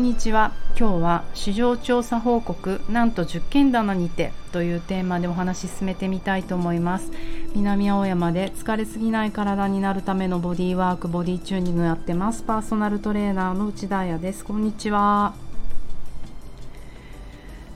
[0.00, 0.52] んにちは。
[0.78, 7.10] 今日は市場調査報告なんと10件棚にてというテーマでお話し進めてみたいと思います。
[7.54, 12.42] 南青山で疲れすぎない体になるためのボディワークボディチューニングやってます。
[12.42, 14.42] パーソナルトレーナーの内田彩です。
[14.42, 15.34] こんにちは。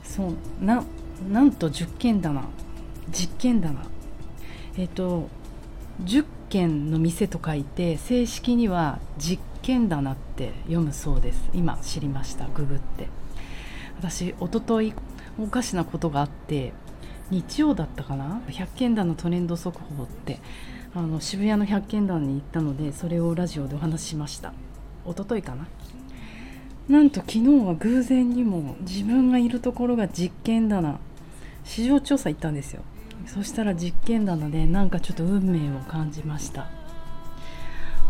[0.03, 0.83] そうな
[1.31, 2.45] なんと10件棚。
[3.11, 3.85] 実験棚。
[4.79, 5.29] えっ、と
[6.03, 11.49] 10件の店と書いて正式には実験棚って読むそうです。
[11.55, 12.47] 今知りました。
[12.49, 13.09] ググって。
[13.99, 14.93] 私一昨日
[15.39, 16.75] おかしなことがあって
[17.31, 20.39] 日曜だったかな？100件棚トレンド速報って
[20.95, 24.53] あの渋谷の100件棚に行ったのでそれをラジオでお話ししました。
[25.07, 25.67] 一昨日かな？
[26.87, 30.99] なんと昨日は偶然にも自分がいるところが実験棚
[31.65, 32.83] 市場調査行ったんですよ。
[33.27, 36.69] そしたら実験棚でなんかちょっと運命を感じました。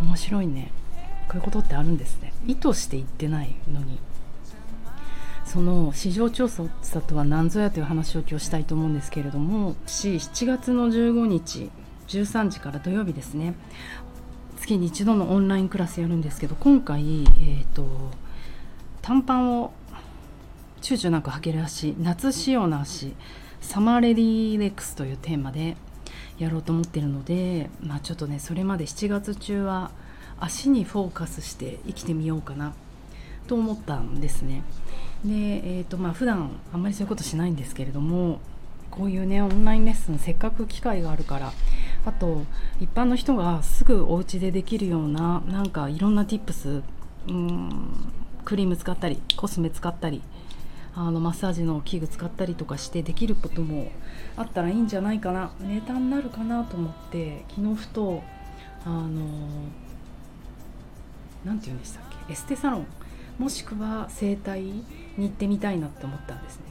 [0.03, 0.73] 面白いね。
[1.35, 2.33] ういうことってあるんですね。
[2.47, 3.99] 意図して言ってないのに。
[5.45, 6.65] その市場調査
[7.03, 11.71] とは何ぞやという話を今日したいと思うんですけれども7月の15日
[12.09, 13.55] 13時から土曜日ですね。
[14.57, 17.87] 月に一度のオンラインクラスやるんですけど今回、えーと、
[19.03, 19.73] 短パンを
[20.81, 23.15] 躊躇なく履ける足夏仕様の足
[23.61, 25.77] サマーレディレックスというテーマで
[26.39, 29.91] やろうと思ってるので、まあ、ちょっとねそれまで7月中は
[30.41, 32.75] 足にフォーカスして生きてみようかな
[33.47, 34.63] と思ったんですね。
[35.25, 38.41] で、えーとまあ普段あんまりそういうことしないんですけれども
[38.91, 41.53] こういうねオンラインレッスンせっかく機会があるから
[42.07, 42.45] あと
[42.81, 46.83] 一般の人がすぐお家でできるようななんかいろんな tips
[47.29, 48.13] うん
[48.45, 50.23] クリーム使ったりコスメ使ったり
[50.95, 53.91] あのマッサージの器具使ったりとかしてできることも
[54.37, 58.23] あったらいいんじゃないかなネタになるかなと思って昨日ふと
[58.85, 59.09] あの
[61.45, 62.33] 何て言うんでしたっけ？
[62.33, 62.87] エステサロン。
[63.39, 64.85] もしくは整体に
[65.19, 66.65] 行ってみたいなって思ったんですね。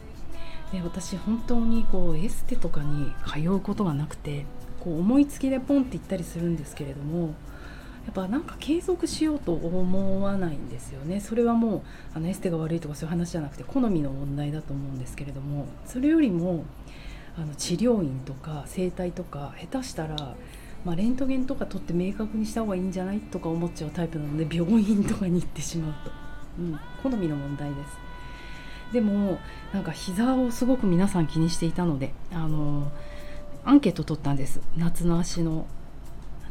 [0.72, 4.46] で私本当にこうエステとかに通うことがなくて
[4.80, 7.36] こう思いつきでポンって行ったりするんですけれども
[8.06, 11.19] やっぱなんか継続しようと思わないんですよね。
[11.19, 11.81] それはもう
[12.16, 16.66] あのエステが悪いとかそういう話じゃなくて好みの問題だと思うんですけれどもそれよりも
[17.38, 20.36] あの治療院とか整体とか下手したら
[20.86, 26.12] まあ、レントゲンとか取って明確にした方がいいんじゃないとか思っちゃうタイプなので病院とかに行ってしまうと、
[26.60, 27.98] うん、好みの問題です。
[28.92, 29.40] でも
[29.74, 32.92] なんか膝をすごく皆さん気にしていたのであの
[33.66, 34.60] アンケート取ったんです。
[34.78, 35.66] 夏の足の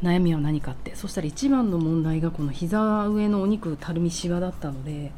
[0.03, 0.97] 悩みは何かって。
[0.97, 5.13] そしたら一番の問題がこの膝上のお肉たるみしわだったので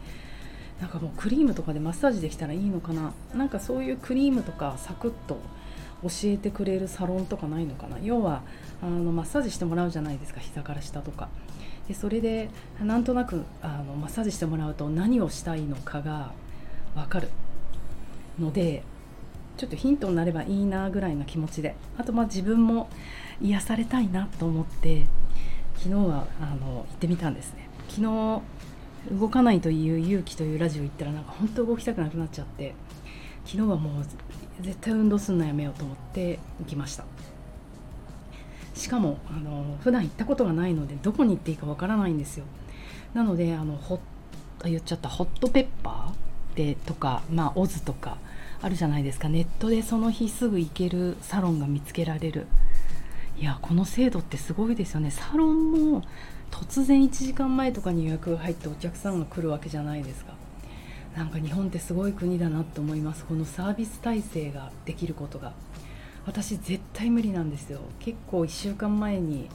[0.81, 3.15] なんかもうクリームとかでマッサージできたらいいのかな。
[3.35, 5.39] なんかそういうクリームとかサクッと
[6.05, 7.99] 教えてくれるサロンとかないのかな？
[8.03, 8.43] 要は
[8.83, 11.29] あのマッサージしてもらうじゃないですか膝から下とか。
[11.89, 12.49] でそれで
[12.81, 16.33] なんとなくあのマッサージしてもらうと何をしたいのかが
[16.95, 17.29] 分かる
[18.39, 18.83] ので
[19.57, 21.75] ちょっとヒントになればいいなぐらいな気持ちで。
[21.99, 22.89] あとまあ自分も
[23.41, 25.07] 癒されたいなと思って
[25.77, 27.69] 昨日はあの行ってみたんですね。
[27.89, 28.43] 昨日
[29.13, 32.75] 動かないという勇気というラジオ行ったらなんか本当動きたくなくなっちゃって
[33.45, 34.05] 昨日はもう
[34.61, 37.05] 絶対運動するのやめようと思って行きました。
[38.75, 42.45] しかもあの普段行ったことがないのでどこに行っていいかわからないんですよ。
[43.15, 48.17] なのであのホッ言っちゃったホットペッパーでとかまあオズとか
[48.63, 49.29] あるじゃないですか。
[49.29, 52.47] ネットでその日すぐ行けるサロンが見つけられる。
[53.39, 55.11] いやこの制度ってすごいですよね。
[55.11, 56.03] サロンも
[56.51, 60.35] 突然1時間前とかに予約が入ってお客さんが来るわけじゃないですか。
[61.17, 63.25] なんか日本ってすごい国だなと思います。
[63.25, 65.53] このサービス体制ができることが。
[66.27, 67.81] 私絶対無理なんですよ。
[68.01, 69.49] 結構1週間前に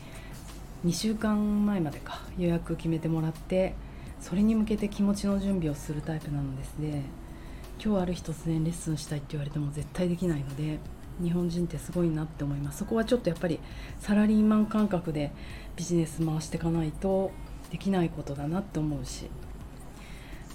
[0.86, 3.74] 2週間前までか予約決めてもらって
[4.22, 7.04] それに向けて気持ちの準備をするタイプなのですね。
[7.84, 10.80] 今日ある日突然レッスンしたいって言われても絶対できないので
[11.22, 12.80] 日本人ってすごいなって思います。
[12.80, 13.60] そこはちょっとやっぱり
[14.00, 15.34] サラリーマン感覚で
[15.76, 17.32] ビジネス回していかないと
[17.70, 19.30] できないことだなって思うし。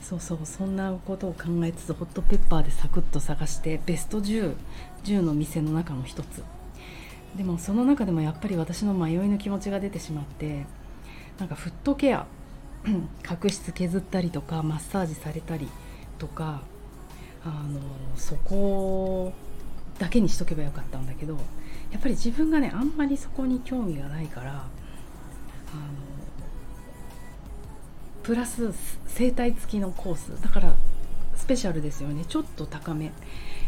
[0.05, 6.45] そうそうそんなことを考えつつホットペッパーでサクッと探してベスト1010の店の中の一つ。
[7.37, 10.67] でもその中でもやっぱり私の迷いの気持ちが出てしまって
[11.39, 12.27] なんかフットケア
[13.25, 15.69] 角質削ったりとかマッサージされたり
[16.19, 16.63] とか
[17.45, 17.81] あの
[18.15, 19.33] そこ
[19.99, 21.39] だけにしとけばよかったんだけど
[21.91, 24.63] やっぱり自分がねあんまりそこに興味がないからあの
[28.25, 28.73] プラス
[29.07, 30.43] 整体付きのコース。
[30.43, 30.75] だから
[31.37, 32.25] スペシャルですよね。
[32.27, 33.13] ちょっと高め。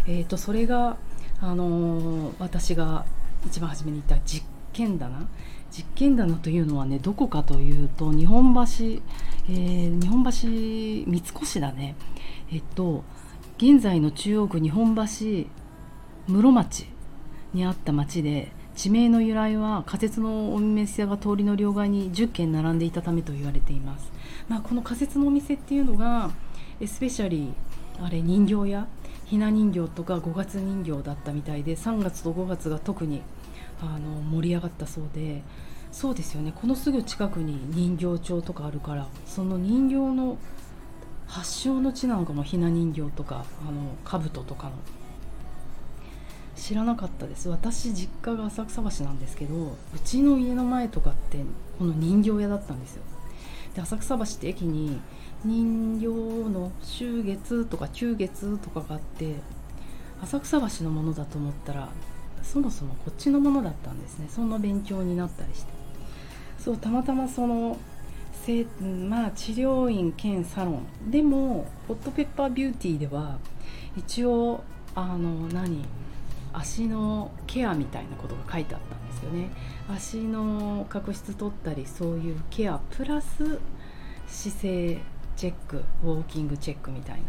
[0.07, 0.97] えーと、それが、
[1.41, 3.05] あのー、私が
[3.47, 5.29] 一番初めに言った実験棚。
[5.71, 8.61] 実験棚というのはねどこかというと日本橋
[9.49, 10.31] えー、日本橋
[11.11, 11.95] 三越だね。
[12.51, 13.05] えっと
[13.59, 15.49] 現在の中央区日本橋
[16.29, 16.87] 室町
[17.55, 24.13] にあった町で地名の由来は仮設のお店が通りの両側に10軒並んでいたためと言われています、
[24.49, 26.31] まあ、この仮設のお店っていうのが
[26.79, 28.87] エスペシャリーあれ人形屋？
[29.25, 33.23] ひな人形とか5月人形だったみたいで3月と5月が特に
[33.81, 35.43] あの盛り上がったそうで
[35.91, 36.53] そうですよね。
[36.55, 40.37] このすぐ近くに人形町とかあるからその人形の
[41.27, 44.73] 発祥の地なのかもひな人形とかあの兜とかの
[46.57, 47.49] 知らなかったです。
[47.49, 51.39] 私実家が浅草橋なんですけどうちの家の前とかって
[51.79, 53.03] この人形屋だったんですよ。
[53.75, 54.99] で浅草橋って駅に
[55.45, 56.07] 人形
[56.51, 59.35] の秋月とか旧月とかがあって
[60.23, 61.91] 浅草橋のものだと思ったら
[62.43, 64.27] そもそもこっちのものだったんですね。
[64.31, 65.73] そんな勉強になったりして。
[66.59, 67.77] そうたまたまその
[68.33, 68.65] せ
[69.09, 71.11] まあ治療院兼サロン。
[71.11, 73.39] でもホットペッパービューティーでは
[73.97, 74.65] 一応
[74.95, 75.85] あの何？
[76.59, 79.51] 足のケアみたいなことが書いてあったんですよね。
[79.89, 83.61] 足の角質取ったりそういうケアプラス
[84.27, 85.03] 姿勢
[85.37, 87.25] チェックウォーキングチェックみたいな。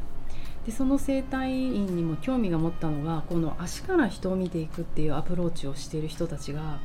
[0.65, 6.79] でその整体院にも興味が持ったのがこの足から人を見ていくっていうアプローチをしている人たちが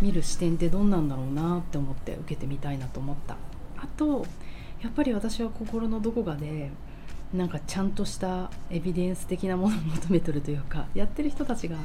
[0.00, 3.36] 見る視点ってどんなんだろうなって思って受けてみたいなと思った。
[3.78, 4.26] あと
[4.82, 6.70] やっぱり私は心のどこかで
[7.34, 11.76] なんかちゃんとしたエビデンス的なものを求めてるというか やってる人たちが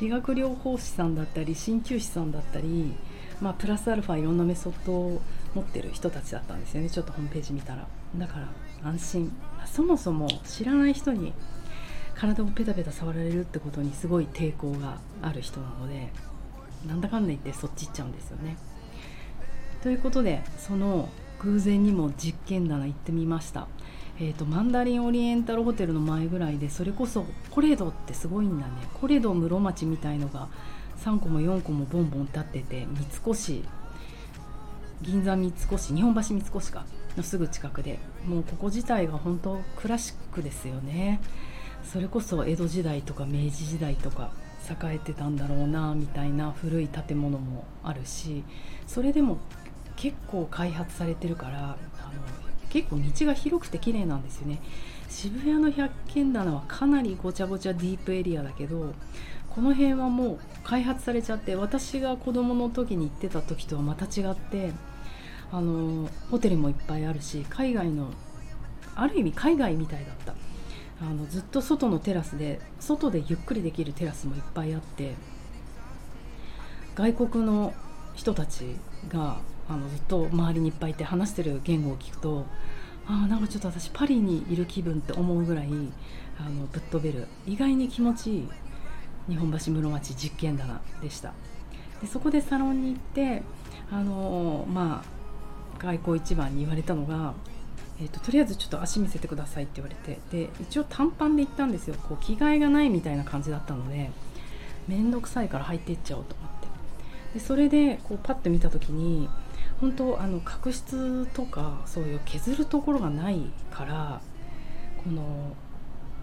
[0.00, 2.92] 理学療法士さんだったり鍼灸師さんだったり、
[3.40, 5.22] まあ、プラスアルファいろんなメソッドを
[5.54, 6.90] 持ってる人たちだったんですよね。
[6.90, 7.86] ちょっとホームページ見たら。
[8.16, 8.48] だから
[8.84, 9.32] 安心。
[9.66, 11.32] そもそも知らない人に
[12.14, 16.08] 体をペタペタ触られるってことにすごい抵抗がある人なので
[16.86, 18.56] なんだかんだ言ってそっち行っちゃうんですよね。
[19.82, 21.08] ということでその
[21.40, 23.68] 偶然にも実験棚行ってみました。
[24.20, 28.72] えーと、マンダリンオリエンタルホテルの前ぐらいでそれこそコレドってすごいんだね。
[28.94, 30.48] コレド室町みたいのが
[31.04, 33.62] 3個も4個もボンボン立ってて三越
[35.02, 36.84] 銀座三越日本橋三越か
[37.16, 41.20] のすぐ近くでもうここ自体が本当クラシックですよね。
[41.84, 44.32] それこそ江戸時代とか明治時代とか
[44.68, 48.44] 栄えてたんだろうなみたいな古い建物もあるし
[48.86, 49.38] それでも
[49.96, 51.76] 結構開発されてるからあ
[52.42, 54.60] の結構道が広くて綺麗なんですよね。
[55.08, 58.92] 渋谷の百軒棚はかなりごちゃごちゃディープエリアだけど
[59.48, 64.72] この辺はもう開発されちゃって私が子供の時に行ってた時とはまた違って
[65.50, 68.10] あのホテルもいっぱいあるし海外の
[68.94, 70.34] ある意味海外みたいだった。
[71.00, 75.14] あのずっと外のテラスで外でゆっくりできるテラスもいっぱいあって
[76.96, 77.72] 外国の
[78.16, 78.74] 人たち
[79.08, 79.38] が
[79.68, 82.46] あのずっと周りにいっぱいいて話してる言語を聞くと
[83.06, 85.68] あなんかちょっと私パリにいる気分って思うぐらい
[86.38, 87.26] あのぶっ飛べる。
[87.46, 88.48] 意外に気持ちいい
[89.28, 91.32] 日本橋室町実験棚でした。
[92.00, 93.42] でそこでサロンに行って
[93.90, 97.34] あのまあ外交一番に言われたのが、
[98.00, 101.96] えーと、とりあえずちょっと足見せてくださいって言われてで一応短パンで行ったんですよ。
[102.08, 104.10] こう着替えがないみたいな感じだったので
[104.86, 106.68] 面倒くさいから入っていっちゃおうと思って。
[107.34, 109.28] でそれでこうパッと見た時に
[109.80, 114.20] 本当あの角質とかそういう削るところがないから
[115.04, 115.54] この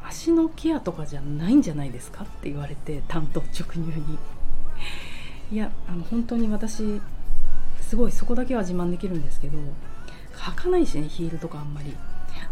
[0.04, 4.18] 足のケアとかじゃないんじゃないですかって言われて担当直入に。
[5.52, 7.02] いやあの本当に私
[7.82, 9.58] すごいそこだけは自慢できるんですけど
[10.34, 11.96] 履かないしねヒールとかあんまり。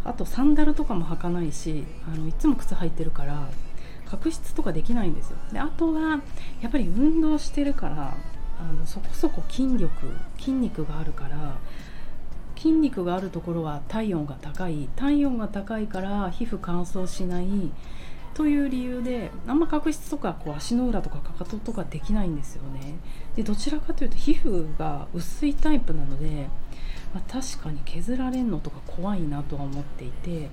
[0.05, 3.50] あとサンダルとかも履かないしあのいつも靴履いてるから
[4.05, 5.38] 角質とかできないんですよ。
[5.51, 6.22] であとは
[6.62, 8.15] やっぱり運動してるから
[8.63, 9.91] あのそこそこ筋力
[10.39, 11.58] 筋肉があるから
[12.55, 17.48] 筋肉があるところは体温が高い体温が高いから皮膚乾燥しない
[18.34, 22.96] という理由であんま角質とかこう足の裏とかかかととかできないんですよね。
[23.36, 26.48] でどちらかというと皮膚が薄いタイプなので、
[27.13, 30.50] まあ、確かに削られるのとか怖いなとは思っていて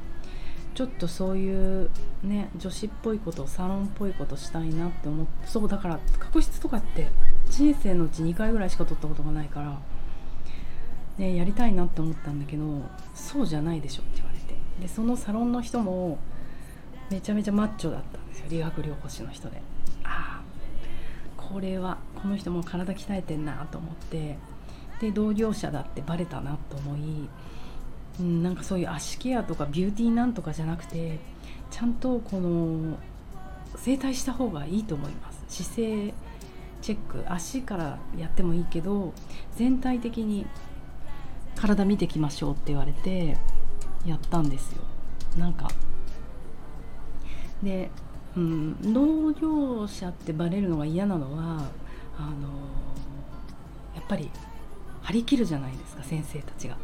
[0.75, 1.90] ちょっとそういう
[2.23, 7.09] ね女子っぽいことサロンっぽいことしたいなって思ってそうだから角質とかって
[7.50, 9.78] 人生のうち2回ぐらいしか取ったことがないから、
[11.19, 12.64] ね、やりたいなって思ったんだけど
[13.14, 14.54] そうじゃないでしょって言われて。
[14.80, 16.19] でそのサロンの人も
[17.11, 18.47] めちゃめちゃマッチョだったんですよ。
[18.49, 19.61] 理学療法士の人で。
[20.04, 20.42] ああ
[21.37, 24.38] これはこの人も体鍛えてんなと思って。
[25.00, 27.28] で同業者だってバレたなと思い、
[28.21, 31.19] うん、なんかそういう足ケアとかビューティーなんとかじゃなくて
[31.71, 32.99] ちゃんとこの
[33.76, 35.64] 整体した方がいいと思います。
[35.64, 36.14] 姿勢
[36.80, 39.12] チェック足からやってもいいけど
[39.56, 40.46] 全体的に
[41.56, 43.37] 体見てきましょうって言われて
[44.06, 44.82] やったんですよ。
[45.38, 45.68] なんか
[47.62, 47.90] で、
[48.37, 51.68] うん、同業者ってバレるのが嫌なのは
[52.18, 52.49] あの
[53.94, 54.30] やっぱり
[55.02, 56.76] 張り切るじゃないですか先生たちが。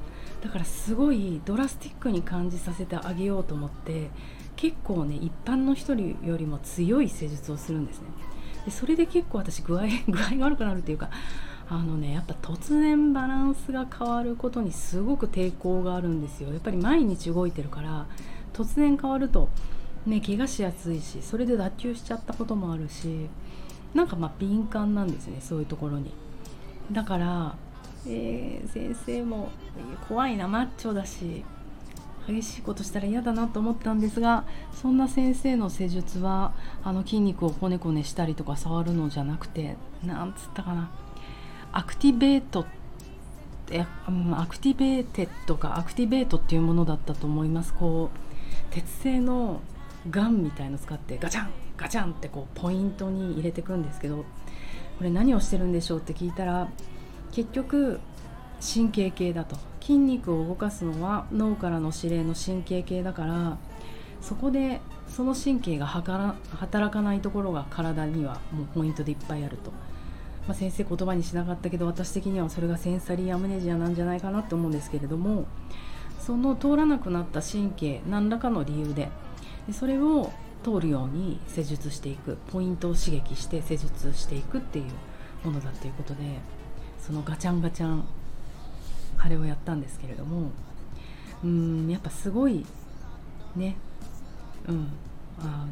[0.43, 4.11] だからすごいドラスティックに感じさせてあげようと思って
[4.55, 8.07] 結構ね一般の人よりも強い施術をするんですね。
[8.67, 11.09] でそれで結構私具合 具合が悪くなるっていうか
[11.71, 16.53] あのねやっぱ突然バランスが変わることにすごく抵抗があるんですよ。
[16.53, 18.07] やっぱり毎日動いてるから
[18.53, 19.49] 突然変わると
[20.05, 23.29] ね怪我しやすいしそれで脱臼しちゃったこともあるし
[23.95, 26.13] なんかまあ敏感なんですねそういうところに。
[26.93, 27.55] だから
[28.09, 29.49] えー、先生も
[30.09, 31.45] 怖いなマッチョだし。
[32.27, 40.91] 激しいことしたら嫌だなと思ったんですがそんな先生の施術はあの筋肉をこねこねしたりとか触るのじゃなくてなんつったかな
[41.73, 42.67] アクティベートっ
[43.67, 49.61] て activated か activate っていうものだったと思いますこう鉄製の
[50.11, 54.25] ガンみたいの使ってガチャンガチャンってこうポイントに入れてくんですけど
[54.99, 56.69] これ何をしてるんでしょうって聞いたら
[57.33, 58.01] 結局
[58.61, 63.57] 神経系だと筋肉を動かすのは脳からの指令の神経系だから
[64.21, 66.35] そこでその神経が働
[66.93, 69.71] かないところが体にはもうポイントでいっぱいあると、
[70.49, 75.47] まあ、先生言葉にしなかったけど私的にはそれがセンサリーアムネジアなんじゃないかなって思うんですけれども
[76.19, 79.09] その通らなくなった神経何らかの理由で
[79.71, 80.33] それを
[80.65, 86.23] 通るように施術していくポイントを刺激して施術していくっていうものだっていうことで
[86.99, 88.05] そのガチャンガチャン
[89.27, 90.51] あれをやったんですけれども
[91.45, 92.65] うんやっぱすごい
[93.57, 93.77] ね
[94.69, 94.89] うん
[95.41, 95.67] あ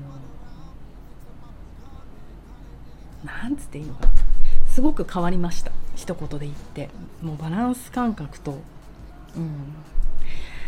[3.24, 4.08] のなんつっていいのか
[4.66, 5.70] すごく変わりました。
[5.94, 6.90] 一言で言って。
[7.22, 8.58] もうバランス感覚と
[9.36, 9.72] うん。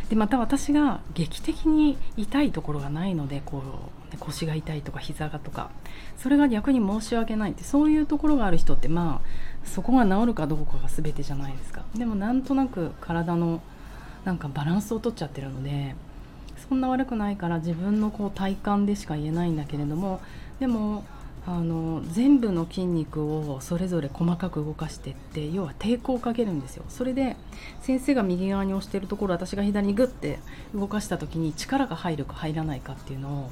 [0.08, 3.58] でまた私が劇的に痛いところがないのでこ
[4.12, 5.70] う腰が痛いとか膝がとか
[6.16, 9.26] それが逆に申し訳ないってそういうところがある人ってまあ
[9.66, 11.82] そこが治るかどうかが全てじゃないですか。
[11.94, 13.60] でもなんとなく体の
[14.24, 15.94] なんかバランスをとっちゃってるので
[16.68, 20.20] そんな悪くないから自分のこう体感でしか言えないんだけれども
[20.58, 21.04] でも
[21.46, 26.84] あの全部の筋肉をそれぞれ細かく動かしてって要は抵抗をかけるんですよ。
[26.88, 27.36] それで
[27.80, 30.40] 先生が右側に押してるところ私が左にグッて
[30.74, 33.50] 動かした時に力が入るか入らないかっていうのを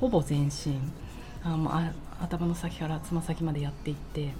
[0.00, 0.78] ほぼ全身
[1.44, 1.72] あもう
[2.20, 4.34] 頭の先からつま先までやっていって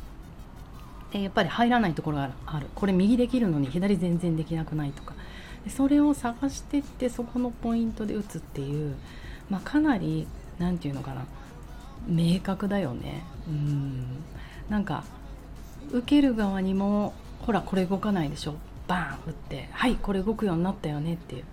[1.17, 2.67] でやっぱり入らないところがある。
[2.75, 5.15] これ右できるのに左全然できなくないとか。
[5.65, 8.95] でそれを探してってそこのポイントで打つっていう、
[9.51, 10.27] まあ、かなり
[10.59, 11.25] 何て言うのかな。
[12.07, 13.25] 明確だよね。
[13.49, 14.05] うん。
[14.69, 15.05] なんか
[15.91, 18.55] 受ける側にもほらこれ動かないでしょ。
[18.87, 21.45] バーン打ってはいこれ動くようになったよねっていう、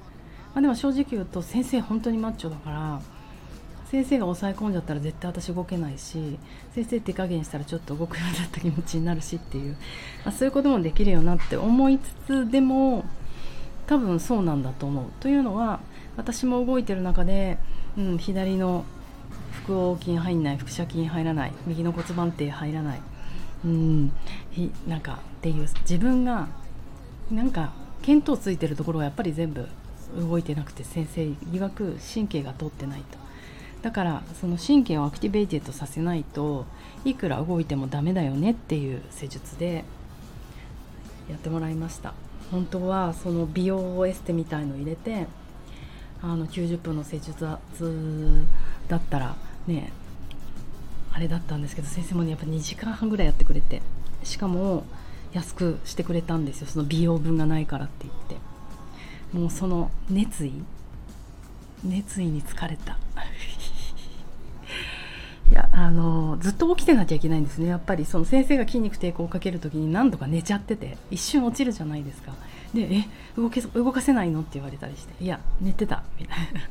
[0.54, 3.02] まあ、でも正直言うと先生本当にマッチョだから
[3.92, 6.40] 先生が抑え込んじゃったら絶対私動けないし
[6.74, 9.76] 先生手加減したらちょっと動くようになった気持ちになるしっていう、
[10.26, 13.06] まあ、そういうこともできるよなって思いつつでも
[13.88, 15.06] 多分そうなんだと思う。
[15.20, 15.80] というのは
[16.16, 17.58] 私も動いてる中で、
[17.98, 18.86] うん、左の
[19.68, 23.02] 腹横筋入んない腹斜筋入らない右の骨盤底入らない
[23.66, 24.12] うん
[24.88, 26.48] なんかっていう自分が
[27.32, 27.72] なんか
[28.02, 29.68] 見当ついてるところがやっぱり全部
[30.18, 33.18] 動いてなくて先生曰く神経が通ってないと。
[33.84, 36.66] だからその神経を activated させないと
[37.06, 39.84] いくら動いてもダメだよねっていう施術で
[41.30, 42.14] やってもらいました。
[42.52, 45.28] 本当はその美容エステみたいの入れて
[46.22, 47.46] あの90分の施術
[48.88, 49.36] だったら
[49.68, 49.92] ね
[51.12, 53.82] あれだったんですけど先生もねやっぱ2時間半ぐらいやってくれて
[54.24, 54.86] しかも
[55.34, 56.68] 安くしてくれたんですよ。
[56.68, 58.54] その美容分がないからって言って。
[59.34, 60.54] もうその熱意
[61.84, 62.98] 熱意に疲れた。
[65.54, 67.68] いやあのずっと起きてなきゃいけないんですね。
[67.68, 72.34] やっぱりその先生が筋肉抵抗をかける時に何度か寝ちゃってて一瞬落ちるじゃないですか。
[72.74, 73.06] で「え
[73.38, 76.62] 動け動かせないの?」って言われたりして「いや寝てた」みたいな。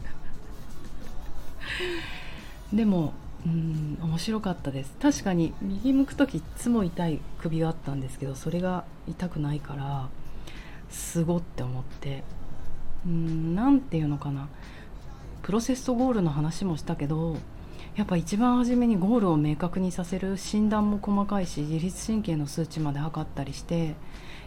[2.76, 3.12] でも
[3.46, 4.92] うん面白かったです。
[5.00, 10.08] 確かに右向く時いつも痛い首があったんですけどそれが痛くないから
[10.90, 12.24] すごって思って。
[13.06, 14.48] うん何て言うのかな。
[15.42, 17.36] プロセスとゴールの話もしたけど
[17.96, 23.94] やっぱ一番初めにゴールを明確にさせる診断も細かいし自律神経の数値まで測ったりして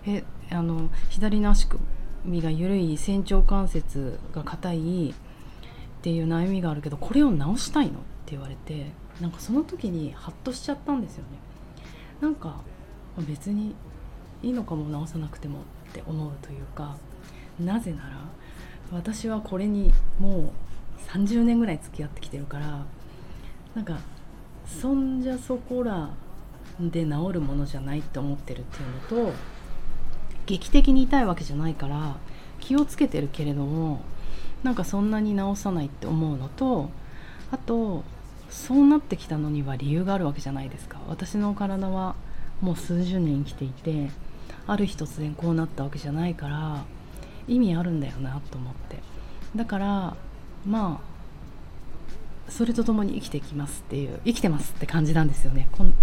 [0.08, 5.14] えあの左の足首が緩い仙腸関節が硬いっ
[6.02, 7.94] ていう悩みがあるけどこれを直したいのっ
[8.26, 11.40] て言われてなんかその時にハッとしちゃったんですよね。
[12.22, 12.62] なんか
[13.20, 13.76] 別に
[14.44, 16.98] いいのかも直さなくてもって思うというか
[17.60, 18.18] なぜなら
[18.92, 20.52] 私はこれにもう
[21.08, 22.86] 30年ぐらい付き合ってきてるから
[23.76, 23.98] なんか
[24.66, 26.10] そんじゃそこら
[26.80, 29.34] で治るものじゃないって思ってるっていうのと
[30.46, 32.16] 劇的に痛いわけじゃないから
[32.60, 34.02] 気をつけてるけれども
[34.64, 36.90] なんかそんなに治さないって思うのと
[37.52, 38.04] あと
[38.50, 41.00] そうなってきたのには理由があるわけじゃないですか。
[41.08, 42.16] 私の体は
[42.62, 44.10] もう数十年生きていて
[44.66, 46.86] ある日突然こうなったわけじゃないから
[47.48, 49.00] 意味あるんだよなと思って。
[49.56, 50.16] だから
[50.66, 51.15] まあ
[52.50, 55.68] それとともに生きていきますっていう生きてますって感じなんですよね。
[55.72, 55.94] こん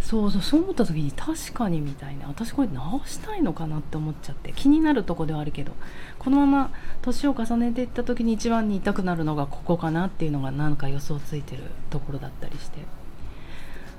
[0.00, 5.72] そうそうそう思った時に確かにみたいな私これ直したいのかなって思っちゃって気になるとこではあるけど
[6.20, 6.70] このまま
[7.02, 12.78] 年を重ねていった時に一番に痛くなるのがここかなっていうのがなんか予想ついてるところだったりして。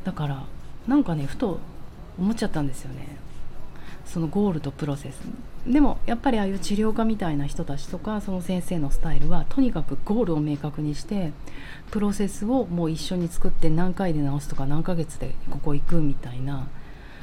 [0.06, 0.46] だから
[0.88, 1.60] なんかねふと
[2.18, 3.18] 思っちゃったんですよね。
[4.08, 5.22] そのゴールとプロセス。
[5.66, 11.34] でもやっぱりああいう治療家みたいな人たちとかその先生のスタイルはとにかくゴールを明確にして
[11.92, 16.70] プロセスをもう一緒に作って何回で治すとか何ヶ月でここ行くみたいな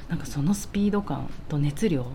[0.08, 2.06] なんかそのスピード感と熱量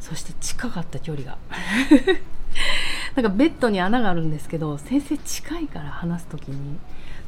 [0.00, 1.38] そして近かった距離が。
[3.16, 6.78] なんかベッドに穴があるんですけど先生近いから話す時に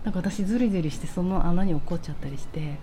[0.05, 2.77] なんか私ズリズリしてその穴に落っこっちゃったりして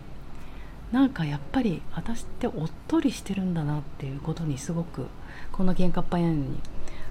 [0.94, 5.08] なんかやっぱり私っておっとりしてるんだなっていうことにすごく
[5.52, 6.60] この喧嘩っ早いのに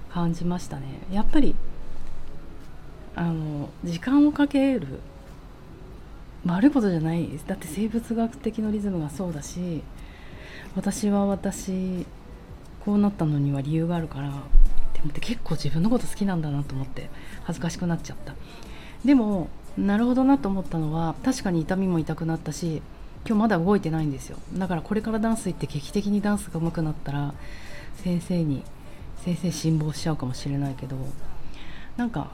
[0.09, 0.85] 感じましたね。
[1.11, 1.53] やっぱり
[3.13, 5.01] あの時間をかける
[6.45, 7.45] 悪いことじゃないです。
[7.45, 9.83] だって生物学的のリズムがそうだし
[10.77, 12.05] 私は私
[12.85, 14.29] こうなったのには理由があるから
[14.93, 17.09] でもって結構自分のこと好きなんだなと思って
[17.43, 18.33] 恥ずかしくなっちゃった。
[19.03, 22.81] でもなるほどなと思ったのは確かに痛みも痛くなったし
[23.25, 24.37] 今日まだ動いてないんですよ。
[24.53, 27.33] だからこれからダンス行って劇的にダンスが上手くなったら
[28.03, 28.63] 先生に
[29.23, 30.97] 先生辛抱しちゃうかもしれないけど
[31.95, 32.31] なんか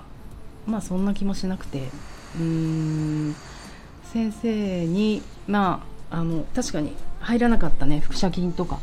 [0.66, 1.90] まあそんな気もしなくて
[2.36, 3.36] うーん
[4.12, 8.80] 先生にまああの確かに入らなかったね腹斜筋とか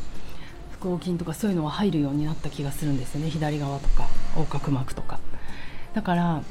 [0.78, 3.30] 腹横筋とかそういうのは入るようになった気がするんですよね。
[3.30, 5.18] 左側とか横隔膜とか。
[5.94, 6.42] だから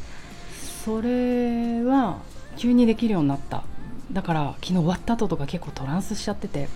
[0.83, 2.17] それは
[2.57, 3.63] 急にできるようになった。
[4.11, 6.67] だから昨日終わった後とか結構トランスしちゃってて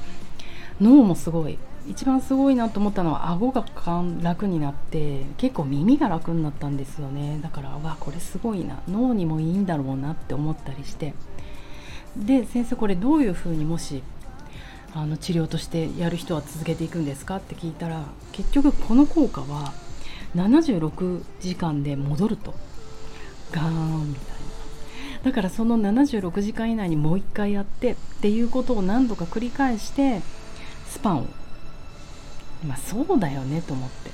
[0.81, 3.65] 脳もすごい一番すごいなと思ったのは顎が
[4.21, 7.39] 楽になって結構耳が楽になったんですよね。
[7.41, 8.81] だからわこれすごいな。
[8.87, 11.13] 脳にもいいんだろうなって思ったりして。
[12.15, 14.03] で先生これどういうふうにもし
[14.93, 19.73] あの治療としてやる人は続けていくんですかって聞いたら結局この効果は
[20.35, 22.53] 76時間で戻ると。
[23.51, 24.48] ガーンみたいな。
[25.23, 30.21] だからその76時間以内にもう1回やってっていうことを何度か繰り返して
[30.87, 31.25] スパンを。
[32.65, 34.11] まあそうだよねと思って。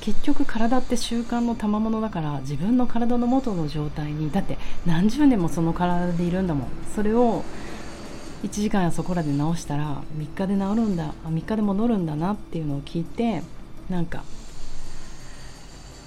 [0.00, 6.68] 結局体って習慣の賜物だから自分の体の元の状態にだって何十年もその体でいるんだもん。
[6.94, 7.44] それを
[8.42, 13.42] 1時間やそこらで直したら3日で治るんだ3日で戻るんだなっていうのを聞いて
[13.90, 14.24] なんか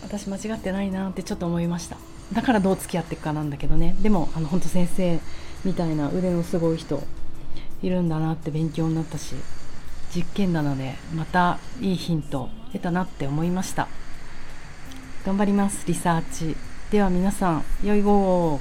[0.01, 1.97] 私間違ってないなってちょっと思いました。
[2.31, 3.95] だからどう付き合っていくかなんだけどね。
[4.01, 5.19] でもあの本当先生
[5.65, 7.03] みたいな腕のすごい人
[7.81, 9.35] いるんだなって勉強になったし
[10.15, 13.87] 実験なのでまたいいヒント得たなって思いました。
[15.25, 16.55] 頑張りますリサーチ。
[16.91, 18.59] では皆さん良い午後